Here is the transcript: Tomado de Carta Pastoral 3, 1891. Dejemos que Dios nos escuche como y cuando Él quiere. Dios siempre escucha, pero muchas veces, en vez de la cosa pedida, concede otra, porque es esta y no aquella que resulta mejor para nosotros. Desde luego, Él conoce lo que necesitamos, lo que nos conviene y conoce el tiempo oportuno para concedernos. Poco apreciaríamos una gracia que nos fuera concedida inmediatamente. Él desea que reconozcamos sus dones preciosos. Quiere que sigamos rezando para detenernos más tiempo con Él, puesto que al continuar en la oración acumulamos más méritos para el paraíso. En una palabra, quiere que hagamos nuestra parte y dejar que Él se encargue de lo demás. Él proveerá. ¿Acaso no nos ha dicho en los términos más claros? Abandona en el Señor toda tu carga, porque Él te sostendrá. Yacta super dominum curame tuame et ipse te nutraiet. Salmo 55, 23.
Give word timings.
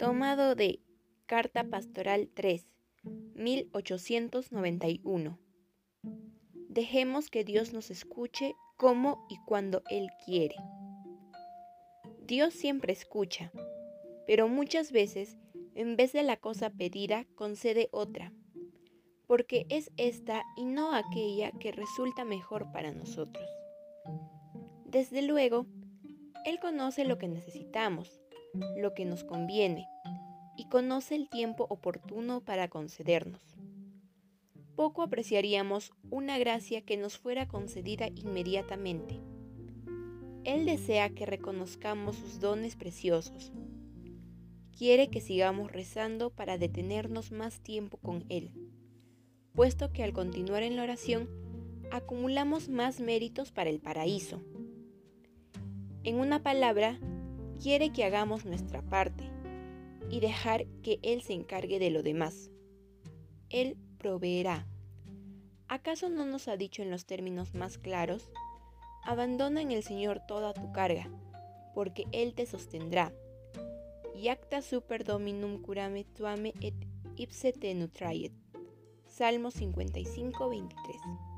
Tomado 0.00 0.54
de 0.54 0.80
Carta 1.26 1.64
Pastoral 1.64 2.30
3, 2.32 2.66
1891. 3.34 5.38
Dejemos 6.70 7.28
que 7.28 7.44
Dios 7.44 7.74
nos 7.74 7.90
escuche 7.90 8.54
como 8.78 9.26
y 9.28 9.36
cuando 9.44 9.82
Él 9.90 10.08
quiere. 10.24 10.54
Dios 12.26 12.54
siempre 12.54 12.94
escucha, 12.94 13.52
pero 14.26 14.48
muchas 14.48 14.90
veces, 14.90 15.36
en 15.74 15.96
vez 15.96 16.14
de 16.14 16.22
la 16.22 16.38
cosa 16.38 16.70
pedida, 16.70 17.26
concede 17.34 17.90
otra, 17.92 18.32
porque 19.26 19.66
es 19.68 19.90
esta 19.98 20.44
y 20.56 20.64
no 20.64 20.94
aquella 20.94 21.52
que 21.60 21.72
resulta 21.72 22.24
mejor 22.24 22.72
para 22.72 22.90
nosotros. 22.90 23.46
Desde 24.86 25.20
luego, 25.20 25.66
Él 26.46 26.58
conoce 26.58 27.04
lo 27.04 27.18
que 27.18 27.28
necesitamos, 27.28 28.22
lo 28.76 28.94
que 28.94 29.04
nos 29.04 29.24
conviene 29.24 29.86
y 30.56 30.68
conoce 30.68 31.14
el 31.14 31.28
tiempo 31.28 31.66
oportuno 31.68 32.40
para 32.42 32.68
concedernos. 32.68 33.40
Poco 34.76 35.02
apreciaríamos 35.02 35.92
una 36.10 36.38
gracia 36.38 36.82
que 36.82 36.96
nos 36.96 37.18
fuera 37.18 37.46
concedida 37.46 38.08
inmediatamente. 38.14 39.20
Él 40.44 40.64
desea 40.64 41.10
que 41.10 41.26
reconozcamos 41.26 42.16
sus 42.16 42.40
dones 42.40 42.76
preciosos. 42.76 43.52
Quiere 44.76 45.10
que 45.10 45.20
sigamos 45.20 45.70
rezando 45.70 46.30
para 46.30 46.56
detenernos 46.56 47.30
más 47.32 47.60
tiempo 47.60 47.98
con 47.98 48.24
Él, 48.30 48.50
puesto 49.54 49.92
que 49.92 50.02
al 50.02 50.14
continuar 50.14 50.62
en 50.62 50.76
la 50.76 50.82
oración 50.82 51.28
acumulamos 51.90 52.68
más 52.68 53.00
méritos 53.00 53.52
para 53.52 53.68
el 53.68 53.80
paraíso. 53.80 54.40
En 56.02 56.16
una 56.16 56.42
palabra, 56.42 56.98
quiere 57.60 57.92
que 57.92 58.04
hagamos 58.04 58.44
nuestra 58.44 58.82
parte 58.82 59.24
y 60.10 60.20
dejar 60.20 60.66
que 60.82 60.98
Él 61.02 61.22
se 61.22 61.34
encargue 61.34 61.78
de 61.78 61.90
lo 61.90 62.02
demás. 62.02 62.50
Él 63.48 63.76
proveerá. 63.98 64.66
¿Acaso 65.68 66.08
no 66.08 66.24
nos 66.24 66.48
ha 66.48 66.56
dicho 66.56 66.82
en 66.82 66.90
los 66.90 67.06
términos 67.06 67.54
más 67.54 67.78
claros? 67.78 68.30
Abandona 69.04 69.62
en 69.62 69.70
el 69.70 69.82
Señor 69.82 70.20
toda 70.26 70.52
tu 70.52 70.72
carga, 70.72 71.08
porque 71.74 72.06
Él 72.12 72.34
te 72.34 72.46
sostendrá. 72.46 73.12
Yacta 74.16 74.62
super 74.62 75.04
dominum 75.04 75.62
curame 75.62 76.04
tuame 76.04 76.54
et 76.60 76.74
ipse 77.16 77.52
te 77.52 77.74
nutraiet. 77.74 78.32
Salmo 79.06 79.50
55, 79.50 80.48
23. 80.48 81.29